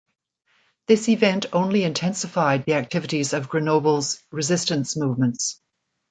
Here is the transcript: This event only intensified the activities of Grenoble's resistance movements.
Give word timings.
This 0.87 1.09
event 1.09 1.45
only 1.53 1.83
intensified 1.83 2.65
the 2.65 2.73
activities 2.73 3.33
of 3.33 3.49
Grenoble's 3.49 4.19
resistance 4.31 4.97
movements. 4.97 5.61